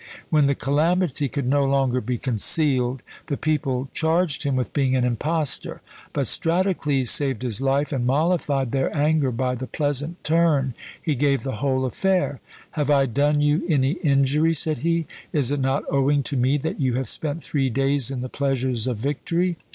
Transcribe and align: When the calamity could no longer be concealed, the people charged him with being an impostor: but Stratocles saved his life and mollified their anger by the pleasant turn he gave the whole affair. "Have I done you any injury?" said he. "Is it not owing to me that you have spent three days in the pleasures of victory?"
When 0.31 0.47
the 0.47 0.55
calamity 0.55 1.29
could 1.29 1.45
no 1.47 1.63
longer 1.63 2.01
be 2.01 2.17
concealed, 2.17 3.03
the 3.27 3.37
people 3.37 3.87
charged 3.93 4.41
him 4.41 4.55
with 4.55 4.73
being 4.73 4.95
an 4.95 5.03
impostor: 5.03 5.83
but 6.11 6.25
Stratocles 6.25 7.09
saved 7.11 7.43
his 7.43 7.61
life 7.61 7.93
and 7.93 8.03
mollified 8.03 8.71
their 8.71 8.91
anger 8.97 9.29
by 9.31 9.53
the 9.53 9.67
pleasant 9.67 10.23
turn 10.23 10.73
he 10.99 11.13
gave 11.13 11.43
the 11.43 11.57
whole 11.57 11.85
affair. 11.85 12.41
"Have 12.71 12.89
I 12.89 13.05
done 13.05 13.41
you 13.41 13.61
any 13.69 13.91
injury?" 14.03 14.55
said 14.55 14.79
he. 14.79 15.05
"Is 15.33 15.51
it 15.51 15.59
not 15.59 15.83
owing 15.91 16.23
to 16.23 16.35
me 16.35 16.57
that 16.57 16.79
you 16.79 16.95
have 16.95 17.07
spent 17.07 17.43
three 17.43 17.69
days 17.69 18.09
in 18.09 18.21
the 18.21 18.27
pleasures 18.27 18.87
of 18.87 18.97
victory?" 18.97 19.55